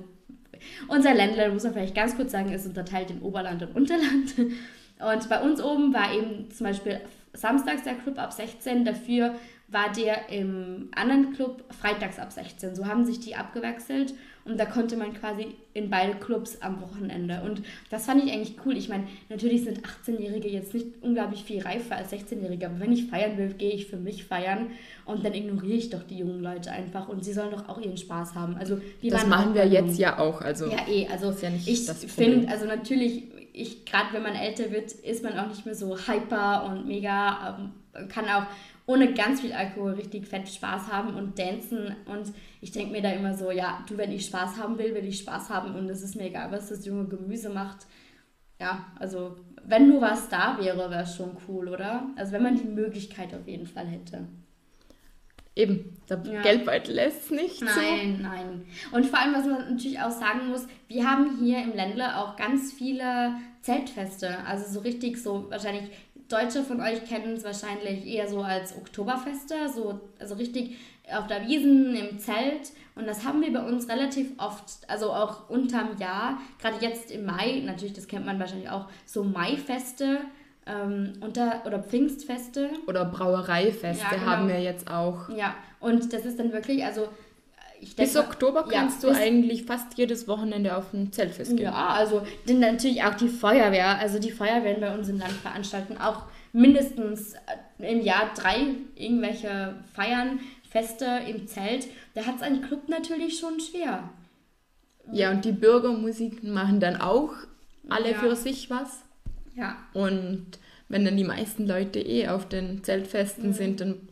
unser 0.89 1.15
Ländler, 1.15 1.51
muss 1.51 1.65
man 1.65 1.73
vielleicht 1.73 1.95
ganz 1.95 2.17
kurz 2.17 2.33
sagen, 2.33 2.53
ist 2.53 2.67
unterteilt 2.67 3.11
in 3.11 3.21
Oberland 3.21 3.63
und 3.63 3.75
Unterland. 3.75 4.35
Und 5.01 5.29
bei 5.29 5.43
uns 5.43 5.61
oben 5.61 5.93
war 5.93 6.15
eben 6.15 6.51
zum 6.53 6.69
Beispiel 6.69 7.01
samstags 7.33 7.83
der 7.83 7.95
Club 7.95 8.17
ab 8.19 8.33
16, 8.33 8.85
dafür 8.85 9.35
war 9.67 9.91
der 9.93 10.29
im 10.31 10.91
anderen 10.95 11.33
Club 11.35 11.65
freitags 11.75 12.19
ab 12.19 12.31
16. 12.31 12.77
So 12.77 12.87
haben 12.87 13.05
sich 13.05 13.19
die 13.19 13.35
abgewechselt 13.35 14.15
und 14.45 14.59
da 14.59 14.67
konnte 14.67 14.97
man 14.97 15.15
quasi 15.15 15.55
in 15.73 15.89
beide 15.89 16.15
Clubs 16.15 16.61
am 16.61 16.83
Wochenende. 16.83 17.41
Und 17.45 17.63
das 17.91 18.05
fand 18.05 18.23
ich 18.23 18.31
eigentlich 18.31 18.57
cool. 18.65 18.77
Ich 18.77 18.91
meine, 18.91 19.07
natürlich 19.31 19.65
sind 19.65 19.81
18-Jährige 19.81 20.49
jetzt 20.49 20.75
nicht 20.75 20.87
unglaublich 21.01 21.45
viel 21.45 21.63
reifer 21.63 21.97
als 21.97 22.13
16-Jährige, 22.13 22.67
aber 22.67 22.81
wenn 22.81 22.93
ich 22.93 23.07
feiern 23.07 23.39
will, 23.39 23.55
gehe 23.55 23.73
ich 23.73 23.87
für 23.87 23.97
mich 23.97 24.25
feiern 24.25 24.69
und 25.07 25.25
dann 25.25 25.33
ignoriere 25.33 25.79
ich 25.79 25.91
doch 25.91 26.03
die 26.03 26.19
jungen 26.19 26.43
Leute 26.43 26.71
einfach 26.71 27.09
und 27.09 27.25
sie 27.25 27.33
sollen 27.33 27.53
doch 27.53 27.69
auch 27.69 27.81
ihren 27.81 27.97
Spaß 27.97 28.35
haben. 28.35 28.57
Also 28.57 28.79
das 29.03 29.27
machen 29.27 29.55
wir 29.55 29.67
jetzt 29.67 29.99
ja 29.99 30.19
auch. 30.19 30.43
Also 30.43 30.67
ja, 30.67 30.87
eh. 30.89 31.09
Also 31.09 31.31
ja 31.41 31.51
ich 31.65 31.87
finde, 32.13 32.49
also 32.49 32.67
natürlich, 32.67 33.25
ich 33.55 33.87
gerade 33.87 34.13
wenn 34.13 34.23
man 34.23 34.35
älter 34.35 34.71
wird, 34.71 34.93
ist 34.93 35.25
man 35.25 35.39
auch 35.39 35.49
nicht 35.49 35.65
mehr 35.65 35.75
so 35.75 35.97
hyper 35.97 36.67
und 36.67 36.87
mega, 36.87 37.57
ähm, 37.59 37.73
kann 38.09 38.27
auch 38.27 38.47
ohne 38.87 39.15
ganz 39.15 39.41
viel 39.41 39.53
Alkohol 39.53 39.93
richtig 39.93 40.27
fett 40.27 40.49
Spaß 40.49 40.93
haben 40.93 41.15
und 41.15 41.39
dancen. 41.39 41.95
Und 42.07 42.33
ich 42.61 42.71
denke 42.71 42.93
mir 42.93 43.03
da 43.03 43.11
immer 43.11 43.35
so, 43.35 43.51
ja, 43.51 43.83
du, 43.89 43.97
wenn 43.97 44.13
ich 44.13 44.27
Spaß 44.27 44.59
haben 44.59 44.79
will, 44.79 44.95
will 44.95 45.07
ich 45.07 45.21
Spaß 45.21 45.51
haben 45.51 45.75
und 45.75 45.89
es 45.89 46.03
ist 46.03 46.17
mir 46.17 46.27
egal, 46.27 46.53
was 46.53 46.69
das 46.69 46.85
junge 46.85 47.07
Gemüse 47.07 47.49
macht. 47.49 47.87
Ja, 48.61 48.87
also 48.99 49.37
wenn 49.65 49.89
nur 49.89 50.01
was 50.01 50.29
da 50.29 50.59
wäre, 50.61 50.91
wäre 50.91 51.03
es 51.03 51.17
schon 51.17 51.37
cool, 51.49 51.69
oder? 51.69 52.09
Also 52.17 52.33
wenn 52.33 52.43
man 52.43 52.57
die 52.57 52.69
Möglichkeit 52.69 53.35
auf 53.35 53.49
jeden 53.49 53.67
Fall 53.67 53.87
hätte. 53.87 54.29
Eben, 55.57 55.97
der 56.09 56.21
ja. 56.25 56.43
Geldbeutel 56.43 56.97
lässt 56.97 57.31
nicht. 57.31 57.63
Nein, 57.63 58.17
so. 58.17 58.23
nein. 58.25 58.67
Und 58.91 59.07
vor 59.07 59.21
allem, 59.21 59.35
was 59.35 59.47
man 59.47 59.71
natürlich 59.71 60.01
auch 60.01 60.11
sagen 60.11 60.49
muss, 60.49 60.67
wir 60.89 61.09
haben 61.09 61.39
hier 61.39 61.63
im 61.63 61.75
Ländler 61.75 62.19
auch 62.19 62.37
ganz 62.37 62.73
viele 62.73 63.37
Zeltfeste. 63.63 64.39
Also 64.47 64.73
so 64.73 64.81
richtig 64.81 65.23
so 65.23 65.49
wahrscheinlich 65.51 65.91
Deutsche 66.29 66.63
von 66.63 66.81
euch 66.81 67.05
kennen 67.05 67.35
es 67.35 67.45
wahrscheinlich 67.45 68.07
eher 68.07 68.29
so 68.29 68.43
als 68.43 68.77
Oktoberfeste, 68.77 69.69
so, 69.75 70.01
also 70.19 70.35
richtig 70.35 70.77
auf 71.13 71.27
der 71.27 71.47
Wiesen, 71.47 71.95
im 71.95 72.19
Zelt. 72.19 72.73
Und 72.95 73.07
das 73.07 73.25
haben 73.25 73.43
wir 73.43 73.53
bei 73.53 73.63
uns 73.63 73.89
relativ 73.89 74.33
oft, 74.39 74.65
also 74.89 75.13
auch 75.13 75.51
unterm 75.51 75.99
Jahr, 75.99 76.39
gerade 76.61 76.77
jetzt 76.81 77.11
im 77.11 77.27
Mai, 77.27 77.63
natürlich, 77.65 77.93
das 77.93 78.09
kennt 78.09 78.25
man 78.25 78.39
wahrscheinlich 78.39 78.71
auch, 78.71 78.89
so 79.05 79.23
Maifeste 79.23 80.21
ähm, 80.67 81.13
unter, 81.21 81.63
oder 81.67 81.83
Pfingstfeste. 81.83 82.71
Oder 82.87 83.05
Brauereifeste 83.05 84.03
ja, 84.03 84.11
genau. 84.11 84.27
haben 84.27 84.49
wir 84.49 84.61
jetzt 84.61 84.91
auch. 84.91 85.29
Ja, 85.29 85.55
und 85.81 86.13
das 86.13 86.25
ist 86.25 86.39
dann 86.39 86.53
wirklich, 86.53 86.85
also 86.85 87.09
Denk, 87.85 87.97
bis 87.97 88.17
Oktober 88.17 88.67
kannst 88.69 89.03
ja, 89.03 89.11
du 89.11 89.17
eigentlich 89.17 89.65
fast 89.65 89.97
jedes 89.97 90.29
Wochenende 90.29 90.77
auf 90.77 90.93
ein 90.93 91.13
Zeltfest 91.13 91.57
gehen. 91.57 91.65
Ja, 91.65 91.89
also 91.89 92.27
denn 92.49 92.61
natürlich 92.61 93.03
auch 93.03 93.15
die 93.15 93.29
Feuerwehr. 93.29 93.99
Also 93.99 94.19
die 94.19 94.31
Feuerwehren 94.31 94.81
bei 94.81 94.95
uns 94.95 95.09
im 95.09 95.19
Land 95.19 95.33
veranstalten 95.33 95.99
auch 95.99 96.23
mindestens 96.53 97.35
äh, 97.79 97.93
im 97.93 98.01
Jahr 98.01 98.33
drei 98.35 98.67
irgendwelche 98.95 99.75
Feiern, 99.95 100.41
Feste 100.71 101.07
im 101.29 101.47
Zelt. 101.47 101.87
Da 102.15 102.27
hat 102.27 102.37
es 102.37 102.43
ein 102.43 102.63
Club 102.63 102.89
natürlich 102.89 103.39
schon 103.39 103.61
schwer. 103.61 104.11
Ja, 105.13 105.31
und 105.31 105.45
die 105.45 105.53
Bürgermusiken 105.53 106.53
machen 106.53 106.81
dann 106.81 107.01
auch 107.01 107.33
alle 107.89 108.13
ja. 108.13 108.19
für 108.19 108.35
sich 108.37 108.71
was. 108.71 109.03
Ja. 109.55 109.77
Und 109.93 110.47
wenn 110.89 111.05
dann 111.05 111.17
die 111.17 111.25
meisten 111.25 111.67
Leute 111.67 112.01
eh 112.01 112.29
auf 112.29 112.49
den 112.49 112.83
Zeltfesten 112.83 113.49
mhm. 113.49 113.53
sind, 113.53 113.81
dann 113.81 114.09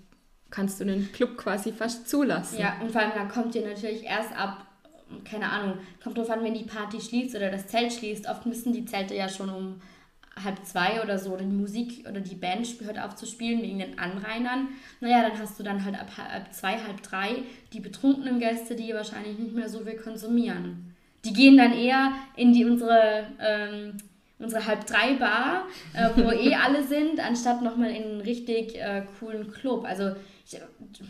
kannst 0.52 0.80
du 0.80 0.84
den 0.84 1.10
Club 1.10 1.36
quasi 1.36 1.72
fast 1.72 2.08
zulassen. 2.08 2.60
Ja, 2.60 2.76
und 2.80 2.92
vor 2.92 3.00
allem 3.00 3.12
dann 3.16 3.28
kommt 3.28 3.54
ihr 3.56 3.66
natürlich 3.66 4.04
erst 4.04 4.36
ab, 4.38 4.66
keine 5.24 5.50
Ahnung, 5.50 5.78
kommt 6.02 6.16
drauf 6.16 6.30
an, 6.30 6.44
wenn 6.44 6.54
die 6.54 6.64
Party 6.64 7.00
schließt 7.00 7.34
oder 7.34 7.50
das 7.50 7.66
Zelt 7.66 7.92
schließt. 7.92 8.28
Oft 8.28 8.46
müssen 8.46 8.72
die 8.72 8.84
Zelte 8.84 9.14
ja 9.14 9.28
schon 9.28 9.50
um 9.50 9.80
halb 10.44 10.64
zwei 10.64 11.02
oder 11.02 11.18
so 11.18 11.36
die 11.36 11.44
Musik 11.44 12.06
oder 12.08 12.20
die 12.20 12.34
Band 12.34 12.66
hört 12.84 12.98
auf 12.98 13.16
zu 13.16 13.26
spielen 13.26 13.62
wegen 13.62 13.80
den 13.80 13.98
Anrainern. 13.98 14.68
Naja, 15.00 15.22
dann 15.22 15.38
hast 15.38 15.58
du 15.58 15.62
dann 15.62 15.84
halt 15.84 15.98
ab 15.98 16.10
halb 16.16 16.52
zwei, 16.52 16.78
halb 16.78 17.02
drei 17.02 17.42
die 17.72 17.80
betrunkenen 17.80 18.38
Gäste, 18.38 18.76
die 18.76 18.94
wahrscheinlich 18.94 19.38
nicht 19.38 19.54
mehr 19.54 19.68
so 19.68 19.80
viel 19.80 19.96
konsumieren. 19.96 20.94
Die 21.24 21.32
gehen 21.32 21.56
dann 21.56 21.72
eher 21.72 22.12
in 22.36 22.52
die 22.52 22.64
unsere 22.64 23.26
ähm, 23.40 23.96
unsere 24.38 24.66
halb 24.66 24.86
drei 24.86 25.14
Bar, 25.14 25.66
äh, 25.94 26.08
wo 26.16 26.30
eh 26.30 26.54
alle 26.62 26.82
sind, 26.82 27.20
anstatt 27.20 27.62
nochmal 27.62 27.90
in 27.90 28.02
einen 28.02 28.20
richtig 28.20 28.76
äh, 28.76 29.02
coolen 29.18 29.50
Club. 29.52 29.84
Also 29.84 30.12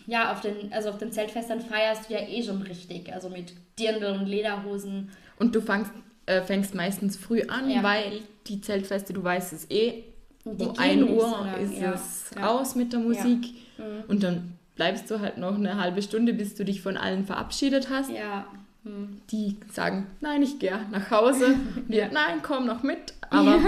ja, 0.06 0.32
auf 0.32 0.40
den, 0.40 0.72
also 0.72 0.90
auf 0.90 0.98
den 0.98 1.12
Zeltfestern 1.12 1.60
feierst 1.60 2.08
du 2.08 2.14
ja 2.14 2.20
eh 2.20 2.42
schon 2.42 2.62
richtig, 2.62 3.12
also 3.12 3.28
mit 3.28 3.54
Dirndl 3.78 4.18
und 4.18 4.26
Lederhosen. 4.26 5.10
Und 5.38 5.54
du 5.54 5.60
fängst, 5.60 5.92
äh, 6.26 6.42
fängst 6.42 6.74
meistens 6.74 7.16
früh 7.16 7.42
an, 7.42 7.70
ja. 7.70 7.82
weil 7.82 8.20
die 8.46 8.60
Zeltfeste, 8.60 9.12
du 9.12 9.22
weißt 9.22 9.52
es 9.52 9.70
eh, 9.70 10.04
um 10.44 10.76
1 10.76 11.10
Uhr 11.10 11.28
so 11.28 11.62
ist 11.62 11.80
ja. 11.80 11.92
es 11.92 12.30
ja. 12.36 12.48
aus 12.48 12.74
mit 12.74 12.92
der 12.92 13.00
Musik 13.00 13.54
mhm. 13.78 14.04
und 14.08 14.22
dann 14.22 14.58
bleibst 14.74 15.10
du 15.10 15.20
halt 15.20 15.38
noch 15.38 15.54
eine 15.54 15.80
halbe 15.80 16.02
Stunde, 16.02 16.32
bis 16.34 16.54
du 16.54 16.64
dich 16.64 16.82
von 16.82 16.96
allen 16.96 17.24
verabschiedet 17.24 17.90
hast. 17.90 18.10
Ja. 18.10 18.46
Die 18.84 19.56
sagen, 19.70 20.08
nein, 20.20 20.42
ich 20.42 20.58
gehe 20.58 20.86
nach 20.90 21.08
Hause. 21.12 21.54
Wir, 21.86 22.08
nein, 22.08 22.40
komm 22.42 22.66
noch 22.66 22.82
mit. 22.82 23.14
Aber 23.30 23.60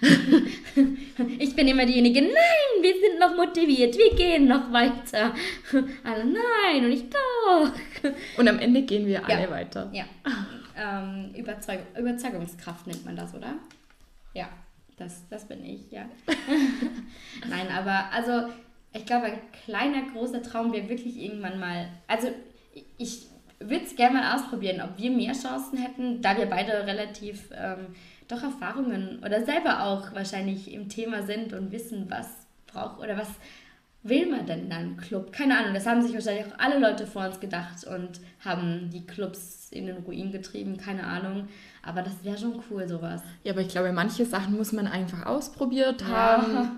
ich 1.38 1.56
bin 1.56 1.66
immer 1.66 1.84
diejenige, 1.84 2.22
nein, 2.22 2.80
wir 2.80 2.94
sind 2.94 3.18
noch 3.18 3.36
motiviert, 3.36 3.98
wir 3.98 4.14
gehen 4.14 4.46
noch 4.46 4.72
weiter. 4.72 5.34
Alle, 6.04 6.24
nein, 6.24 6.84
und 6.84 6.92
ich 6.92 7.04
doch. 7.10 7.72
Und 8.38 8.48
am 8.48 8.60
Ende 8.60 8.82
gehen 8.82 9.06
wir 9.06 9.28
alle 9.28 9.42
ja. 9.42 9.50
weiter. 9.50 9.90
Ja. 9.92 10.04
Ähm, 10.76 11.34
Überzeug 11.34 11.80
Überzeugungskraft 11.98 12.86
nennt 12.86 13.04
man 13.04 13.16
das, 13.16 13.34
oder? 13.34 13.56
Ja, 14.32 14.48
das, 14.96 15.28
das 15.28 15.46
bin 15.46 15.64
ich, 15.64 15.90
ja. 15.90 16.04
nein, 17.48 17.66
aber 17.68 18.12
also 18.12 18.48
ich 18.92 19.04
glaube, 19.04 19.26
ein 19.26 19.40
kleiner, 19.64 20.02
großer 20.12 20.42
Traum 20.42 20.72
wäre 20.72 20.88
wirklich 20.88 21.20
irgendwann 21.20 21.58
mal, 21.58 21.88
also 22.06 22.28
ich 22.96 23.26
würde 23.60 23.84
es 23.84 23.94
gerne 23.94 24.18
mal 24.18 24.34
ausprobieren, 24.36 24.80
ob 24.80 24.98
wir 24.98 25.10
mehr 25.10 25.34
Chancen 25.34 25.78
hätten, 25.78 26.22
da 26.22 26.36
wir 26.36 26.46
beide 26.46 26.86
relativ 26.86 27.50
ähm, 27.54 27.94
doch 28.26 28.42
Erfahrungen 28.42 29.20
oder 29.24 29.44
selber 29.44 29.84
auch 29.84 30.14
wahrscheinlich 30.14 30.72
im 30.72 30.88
Thema 30.88 31.22
sind 31.22 31.52
und 31.52 31.70
wissen, 31.70 32.06
was 32.08 32.26
braucht 32.66 33.00
oder 33.00 33.16
was 33.16 33.28
will 34.02 34.30
man 34.30 34.46
denn 34.46 34.66
in 34.66 34.72
einem 34.72 34.96
Club? 34.96 35.32
Keine 35.32 35.58
Ahnung, 35.58 35.74
das 35.74 35.86
haben 35.86 36.00
sich 36.00 36.14
wahrscheinlich 36.14 36.46
auch 36.46 36.58
alle 36.58 36.78
Leute 36.78 37.06
vor 37.06 37.26
uns 37.26 37.38
gedacht 37.38 37.84
und 37.84 38.20
haben 38.42 38.88
die 38.90 39.06
Clubs 39.06 39.68
in 39.70 39.86
den 39.86 39.98
Ruin 39.98 40.32
getrieben, 40.32 40.78
keine 40.78 41.04
Ahnung. 41.04 41.48
Aber 41.82 42.02
das 42.02 42.24
wäre 42.24 42.38
schon 42.38 42.62
cool, 42.70 42.88
sowas. 42.88 43.22
Ja, 43.44 43.52
aber 43.52 43.60
ich 43.60 43.68
glaube, 43.68 43.92
manche 43.92 44.24
Sachen 44.24 44.56
muss 44.56 44.72
man 44.72 44.86
einfach 44.86 45.26
ausprobiert 45.26 46.04
haben. 46.06 46.54
Ja. 46.54 46.76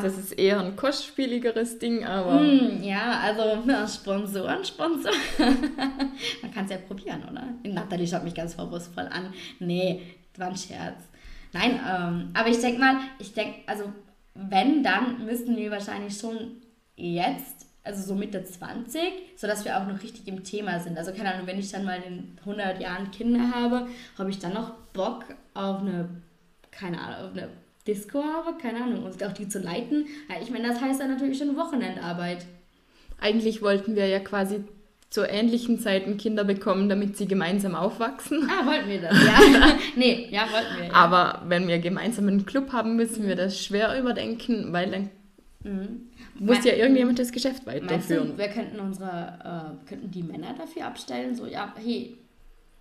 Das 0.00 0.16
ist 0.16 0.32
eher 0.32 0.60
ein 0.60 0.74
kostspieligeres 0.74 1.78
Ding, 1.78 2.04
aber. 2.04 2.40
Mm, 2.40 2.82
ja, 2.82 3.20
also 3.20 3.62
ja, 3.68 3.86
Sponsoren, 3.86 4.64
Sponsoren. 4.64 5.16
Man 6.42 6.50
kann 6.54 6.64
es 6.64 6.70
ja 6.70 6.78
probieren, 6.78 7.22
oder? 7.30 7.44
Nathalie 7.62 8.06
schaut 8.06 8.24
mich 8.24 8.34
ganz 8.34 8.54
vorwurfsvoll 8.54 9.06
an. 9.06 9.34
Nee, 9.58 10.02
war 10.38 10.48
ein 10.48 10.56
Scherz. 10.56 10.96
Nein, 11.52 11.80
ähm, 11.86 12.30
aber 12.34 12.48
ich 12.48 12.60
denke 12.60 12.80
mal, 12.80 12.96
ich 13.18 13.32
denke, 13.34 13.60
also 13.66 13.84
wenn, 14.34 14.82
dann 14.82 15.24
müssten 15.24 15.56
wir 15.56 15.70
wahrscheinlich 15.70 16.16
schon 16.18 16.62
jetzt, 16.96 17.66
also 17.84 18.02
so 18.02 18.14
Mitte 18.14 18.44
20, 18.44 19.00
sodass 19.36 19.64
wir 19.64 19.78
auch 19.78 19.86
noch 19.86 20.02
richtig 20.02 20.26
im 20.26 20.42
Thema 20.42 20.80
sind. 20.80 20.98
Also 20.98 21.12
keine 21.12 21.32
Ahnung, 21.32 21.46
wenn 21.46 21.58
ich 21.58 21.70
dann 21.70 21.84
mal 21.84 22.02
in 22.02 22.36
100 22.40 22.80
Jahren 22.80 23.10
Kinder 23.10 23.52
habe, 23.54 23.88
habe 24.18 24.30
ich 24.30 24.38
dann 24.38 24.54
noch 24.54 24.72
Bock 24.92 25.24
auf 25.54 25.80
eine, 25.80 26.08
keine 26.70 27.00
Ahnung, 27.00 27.30
auf 27.30 27.36
eine 27.36 27.48
Disco 27.86 28.22
habe, 28.22 28.56
keine 28.58 28.82
Ahnung, 28.82 29.04
und 29.04 29.22
auch 29.22 29.32
die 29.32 29.48
zu 29.48 29.58
leiten. 29.58 30.06
Ja, 30.28 30.36
ich 30.42 30.50
meine, 30.50 30.68
das 30.68 30.80
heißt 30.80 31.00
dann 31.00 31.10
natürlich 31.10 31.38
schon 31.38 31.56
Wochenendarbeit. 31.56 32.46
Eigentlich 33.18 33.62
wollten 33.62 33.96
wir 33.96 34.06
ja 34.06 34.20
quasi 34.20 34.64
zu 35.10 35.22
ähnlichen 35.22 35.78
Zeiten 35.78 36.18
Kinder 36.18 36.44
bekommen, 36.44 36.88
damit 36.88 37.16
sie 37.16 37.26
gemeinsam 37.26 37.74
aufwachsen. 37.74 38.50
Ah, 38.50 38.66
wollten 38.66 38.88
wir 38.88 39.00
das, 39.00 39.24
ja. 39.24 39.78
nee, 39.96 40.28
ja, 40.30 40.42
wollten 40.52 40.78
wir. 40.78 40.86
Ja. 40.88 40.92
Aber 40.92 41.42
wenn 41.48 41.68
wir 41.68 41.78
gemeinsam 41.78 42.28
einen 42.28 42.44
Club 42.44 42.72
haben, 42.72 42.96
müssen 42.96 43.24
mhm. 43.24 43.28
wir 43.28 43.36
das 43.36 43.62
schwer 43.62 43.98
überdenken, 43.98 44.72
weil 44.72 44.90
dann 44.90 45.10
mhm. 45.62 46.08
muss 46.38 46.64
ja 46.64 46.74
irgendjemand 46.74 47.18
das 47.18 47.32
Geschäft 47.32 47.66
weiterführen. 47.66 48.32
Du, 48.32 48.38
wir 48.38 48.48
könnten 48.48 48.80
unsere, 48.80 49.76
äh, 49.84 49.88
könnten 49.88 50.10
die 50.10 50.22
Männer 50.22 50.54
dafür 50.58 50.86
abstellen, 50.86 51.34
so, 51.34 51.46
ja, 51.46 51.72
hey, 51.82 52.18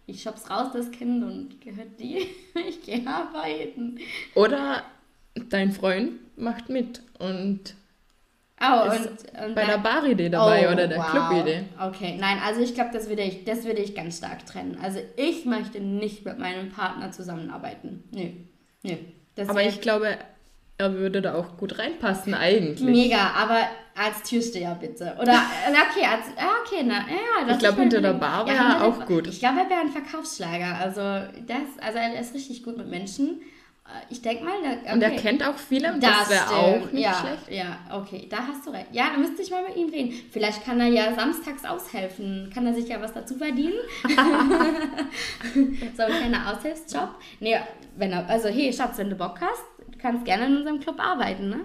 ich 0.08 0.22
schub's 0.22 0.50
raus, 0.50 0.68
das 0.74 0.92
Kind, 0.92 1.24
und 1.24 1.62
gehört 1.62 2.00
die, 2.00 2.28
ich 2.68 2.82
gehe 2.82 3.06
arbeiten. 3.08 4.00
Oder 4.34 4.84
dein 5.50 5.72
Freund 5.72 6.12
macht 6.38 6.70
mit 6.70 7.02
und 7.20 7.76
Oh, 8.62 8.90
und, 8.90 9.46
und 9.46 9.54
bei 9.54 9.66
der 9.66 9.80
Bar-Idee 9.80 10.30
dabei 10.30 10.70
oh, 10.70 10.72
oder 10.72 10.88
der 10.88 11.00
wow. 11.00 11.10
Club-Idee. 11.10 11.66
Okay, 11.78 12.16
nein, 12.18 12.38
also 12.44 12.62
ich 12.62 12.74
glaube, 12.74 12.92
das 12.94 13.10
würde 13.10 13.22
ich, 13.22 13.44
das 13.44 13.66
würde 13.66 13.82
ich 13.82 13.94
ganz 13.94 14.20
stark 14.20 14.46
trennen. 14.46 14.78
Also 14.82 15.00
ich 15.18 15.44
möchte 15.44 15.82
nicht 15.82 16.24
mit 16.24 16.40
meinem 16.40 16.70
Partner 16.70 17.12
zusammenarbeiten. 17.12 18.04
Nö, 18.12 18.30
nö. 18.84 18.96
aber 19.46 19.62
ich 19.64 19.82
glaube, 19.82 20.18
er 20.78 20.94
würde 20.94 21.22
da 21.22 21.36
auch 21.36 21.58
gut 21.58 21.80
reinpassen 21.80 22.34
eigentlich. 22.34 22.80
Mega, 22.80 23.32
aber 23.36 23.60
als 23.94 24.24
Türsteher 24.24 24.78
bitte. 24.80 25.18
Oder, 25.22 25.42
okay, 25.68 26.06
als, 26.06 26.28
okay, 26.64 26.84
na, 26.86 27.00
ja. 27.00 27.52
ich 27.52 27.60
glaube, 27.60 27.82
hinter 27.82 28.02
der 28.02 28.14
Bar 28.14 28.46
wäre 28.46 28.56
ja, 28.56 28.84
auch 28.84 29.06
gut. 29.06 29.28
Ich 29.28 29.40
glaube, 29.40 29.60
er 29.60 29.70
wäre 29.70 29.82
ein 29.82 29.90
Verkaufsschlager. 29.90 30.78
Also, 30.78 31.02
das, 31.46 31.82
also 31.82 31.98
er 31.98 32.20
ist 32.20 32.34
richtig 32.34 32.64
gut 32.64 32.78
mit 32.78 32.90
Menschen 32.90 33.42
Ich 34.10 34.22
denke 34.22 34.44
mal, 34.44 34.54
da, 34.64 34.72
okay. 34.72 34.94
Und 34.94 35.02
er 35.04 35.12
kennt 35.12 35.48
auch 35.48 35.58
viele 35.58 35.94
und 35.94 36.02
das, 36.02 36.30
wäre 36.30 36.50
auch 36.50 36.92
nicht 36.92 37.04
ja, 37.04 37.14
schlecht. 37.14 37.52
Ja, 37.52 37.80
okay, 37.94 38.28
da 38.30 38.48
hast 38.48 38.66
du 38.66 38.72
recht. 38.72 38.88
Ja, 38.92 39.12
da 39.12 39.18
müsste 39.18 39.44
ich 39.44 39.52
mal 39.52 39.64
mit 39.64 39.76
ihm 39.76 39.90
reden. 39.90 40.14
Vielleicht 40.32 40.66
kann 40.66 40.80
er 40.80 40.88
ja 40.88 41.14
samstags 41.14 41.64
aushelfen. 41.66 42.50
Kann 42.52 42.66
er 42.66 42.74
sich 42.74 42.88
ja 42.88 43.00
was 43.00 43.14
dazu 43.14 43.36
verdienen? 43.36 43.76
so 45.54 46.04
ein 46.04 46.12
kleiner 46.12 46.52
Aushilfsjob. 46.52 47.10
Nee, 47.40 47.58
wenn 47.96 48.12
er, 48.12 48.28
also 48.28 48.50
hey, 48.50 48.74
Schatz, 48.74 48.98
wenn 48.98 49.12
du 49.12 49.16
Bock 49.16 49.40
hast, 49.40 49.64
du 49.92 49.98
kannst 50.00 50.26
gerne 50.26 50.48
in 50.48 50.58
unserem 50.58 50.80
Club 50.80 51.00
arbeiten, 51.00 51.50
ne? 51.50 51.62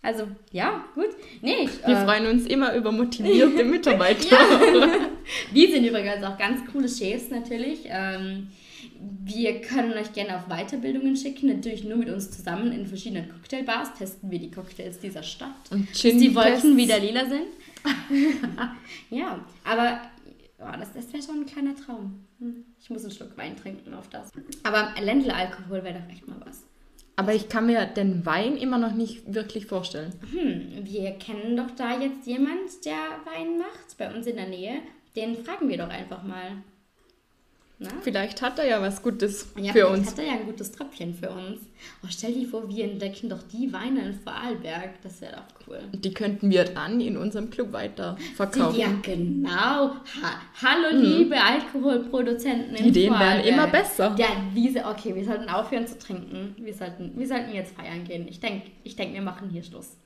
Also, 0.00 0.28
ja, 0.50 0.84
gut. 0.94 1.08
Nee, 1.40 1.64
ich, 1.64 1.86
Wir 1.86 1.96
äh, 1.96 2.04
freuen 2.04 2.26
uns 2.26 2.46
immer 2.46 2.74
über 2.74 2.92
motivierte 2.92 3.64
Mitarbeiter. 3.64 4.36
Wir 5.50 5.70
sind 5.70 5.84
übrigens 5.84 6.22
auch 6.24 6.36
ganz 6.36 6.60
coole 6.70 6.88
Chefs 6.88 7.30
natürlich. 7.30 7.80
Ähm, 7.86 8.48
wir 9.00 9.60
können 9.60 9.92
euch 9.92 10.12
gerne 10.12 10.36
auf 10.36 10.46
Weiterbildungen 10.48 11.16
schicken, 11.16 11.48
natürlich 11.48 11.84
nur 11.84 11.96
mit 11.96 12.08
uns 12.08 12.30
zusammen 12.30 12.72
in 12.72 12.86
verschiedenen 12.86 13.28
Cocktailbars. 13.28 13.94
Testen 13.94 14.30
wir 14.30 14.38
die 14.38 14.50
Cocktails 14.50 14.98
dieser 14.98 15.22
Stadt. 15.22 15.70
Und 15.70 15.86
bis 15.90 16.02
die 16.02 16.34
Wolken 16.34 16.76
wieder 16.76 16.98
lila 16.98 17.26
sind. 17.26 17.46
ja, 19.10 19.44
aber 19.64 20.00
oh, 20.58 20.78
das, 20.78 20.92
das 20.92 21.12
wäre 21.12 21.22
schon 21.22 21.40
ein 21.40 21.46
kleiner 21.46 21.74
Traum. 21.74 22.24
Hm, 22.38 22.64
ich 22.80 22.90
muss 22.90 23.02
einen 23.02 23.12
Schluck 23.12 23.36
Wein 23.36 23.56
trinken 23.56 23.94
auf 23.94 24.08
das. 24.08 24.30
Aber 24.62 24.94
Ländle-Alkohol 25.00 25.84
wäre 25.84 26.00
doch 26.00 26.12
echt 26.12 26.26
mal 26.26 26.40
was. 26.44 26.64
Aber 27.16 27.32
ich 27.32 27.48
kann 27.48 27.66
mir 27.66 27.86
den 27.86 28.26
Wein 28.26 28.56
immer 28.56 28.78
noch 28.78 28.94
nicht 28.94 29.32
wirklich 29.32 29.66
vorstellen. 29.66 30.12
Hm, 30.32 30.84
wir 30.84 31.12
kennen 31.12 31.56
doch 31.56 31.70
da 31.76 32.00
jetzt 32.00 32.26
jemand, 32.26 32.84
der 32.84 32.94
Wein 33.24 33.58
macht 33.58 33.96
bei 33.98 34.12
uns 34.12 34.26
in 34.26 34.36
der 34.36 34.48
Nähe. 34.48 34.80
Den 35.14 35.36
fragen 35.36 35.68
wir 35.68 35.78
doch 35.78 35.90
einfach 35.90 36.24
mal. 36.24 36.62
Na? 37.84 37.90
Vielleicht 38.02 38.40
hat 38.42 38.58
er 38.58 38.66
ja 38.66 38.80
was 38.80 39.02
Gutes 39.02 39.48
ja, 39.56 39.72
für 39.72 39.88
uns. 39.88 40.10
hat 40.10 40.18
er 40.18 40.24
ja 40.24 40.32
ein 40.32 40.46
gutes 40.46 40.72
Tröpfchen 40.72 41.14
für 41.14 41.30
uns. 41.30 41.60
Oh, 42.02 42.06
stell 42.08 42.32
dir 42.32 42.48
vor, 42.48 42.68
wir 42.68 42.84
entdecken 42.84 43.28
doch 43.28 43.42
die 43.42 43.72
Weine 43.72 44.06
in 44.06 44.14
Vorarlberg. 44.14 45.02
Das 45.02 45.20
wäre 45.20 45.36
doch 45.36 45.68
cool. 45.68 45.80
Die 45.92 46.14
könnten 46.14 46.50
wir 46.50 46.64
dann 46.64 47.00
in 47.00 47.16
unserem 47.16 47.50
Club 47.50 47.72
weiter 47.72 48.16
verkaufen. 48.36 48.78
Ja, 48.78 48.88
genau. 49.02 49.50
Ha 49.50 50.40
Hallo, 50.62 50.90
hm. 50.90 51.02
liebe 51.02 51.36
Alkoholproduzenten 51.36 52.74
in 52.76 52.84
Die 52.84 52.88
Ideen 52.88 53.18
werden 53.18 53.44
immer 53.44 53.66
besser. 53.66 54.14
Ja, 54.18 54.28
diese, 54.54 54.86
okay, 54.86 55.14
wir 55.14 55.24
sollten 55.24 55.48
aufhören 55.48 55.86
zu 55.86 55.98
trinken. 55.98 56.56
Wir 56.58 56.74
sollten, 56.74 57.12
wir 57.16 57.26
sollten 57.26 57.54
jetzt 57.54 57.76
feiern 57.76 58.04
gehen. 58.04 58.26
Ich 58.28 58.40
denke, 58.40 58.70
ich 58.82 58.96
denk, 58.96 59.12
wir 59.12 59.22
machen 59.22 59.50
hier 59.50 59.62
Schluss. 59.62 59.98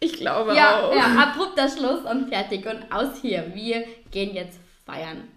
Ich 0.00 0.14
glaube 0.14 0.54
ja, 0.54 0.80
auch. 0.80 0.94
Ja, 0.94 1.06
abrupter 1.22 1.68
Schluss 1.68 2.04
und 2.04 2.28
fertig. 2.28 2.66
Und 2.66 2.92
aus 2.92 3.20
hier. 3.22 3.52
Wir 3.54 3.84
gehen 4.10 4.34
jetzt 4.34 4.58
feiern. 4.84 5.28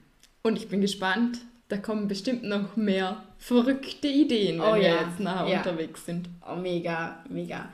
Und 0.44 0.58
ich 0.58 0.68
bin 0.68 0.82
gespannt, 0.82 1.40
da 1.70 1.78
kommen 1.78 2.08
bestimmt 2.08 2.44
noch 2.44 2.76
mehr 2.76 3.24
verrückte 3.38 4.08
Ideen, 4.08 4.60
wenn 4.60 4.68
oh, 4.68 4.76
wir 4.76 4.82
ja. 4.82 5.02
jetzt 5.02 5.20
nachher 5.20 5.48
ja. 5.48 5.58
unterwegs 5.60 6.06
sind. 6.06 6.30
Oh, 6.48 6.56
mega, 6.56 7.24
mega. 7.30 7.70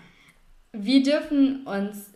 Wir 0.71 1.03
dürfen 1.03 1.65
uns 1.65 2.09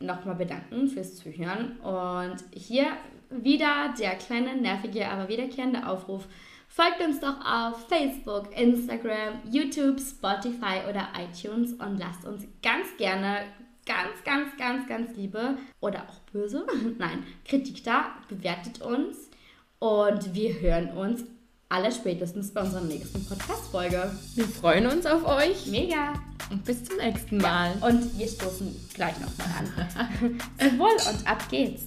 nochmal 0.00 0.34
bedanken 0.34 0.88
fürs 0.88 1.16
Zuhören 1.16 1.78
und 1.78 2.36
hier 2.52 2.86
wieder 3.30 3.94
der 3.98 4.16
kleine, 4.16 4.56
nervige, 4.56 5.08
aber 5.08 5.28
wiederkehrende 5.28 5.86
Aufruf. 5.86 6.26
Folgt 6.68 7.00
uns 7.00 7.20
doch 7.20 7.36
auf 7.44 7.86
Facebook, 7.88 8.48
Instagram, 8.58 9.40
YouTube, 9.48 10.00
Spotify 10.00 10.80
oder 10.88 11.08
iTunes 11.16 11.72
und 11.74 11.98
lasst 11.98 12.24
uns 12.24 12.44
ganz 12.62 12.88
gerne, 12.98 13.44
ganz, 13.86 14.24
ganz, 14.24 14.56
ganz, 14.56 14.88
ganz 14.88 15.16
liebe 15.16 15.56
oder 15.80 16.02
auch 16.08 16.18
böse, 16.32 16.66
nein, 16.98 17.22
Kritik 17.44 17.84
da, 17.84 18.16
bewertet 18.28 18.82
uns 18.82 19.30
und 19.78 20.34
wir 20.34 20.60
hören 20.60 20.90
uns 20.90 21.22
alle 21.68 21.90
spätestens 21.90 22.52
bei 22.52 22.60
unserer 22.60 22.82
nächsten 22.82 23.24
Podcast-Folge. 23.24 24.12
Wir 24.34 24.44
freuen 24.46 24.86
uns 24.86 25.06
auf 25.06 25.26
euch. 25.26 25.66
Mega. 25.66 26.14
Und 26.50 26.64
bis 26.64 26.84
zum 26.84 26.98
nächsten 26.98 27.38
Mal. 27.38 27.72
Ja, 27.80 27.88
und 27.88 28.16
wir 28.18 28.28
stoßen 28.28 28.74
gleich 28.94 29.14
nochmal 29.18 29.48
an. 29.58 30.78
Wohl 30.78 31.12
und 31.12 31.26
ab 31.26 31.48
geht's. 31.48 31.82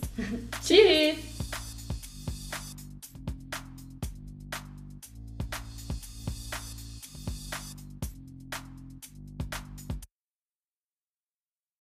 Tschüss. 0.65 1.15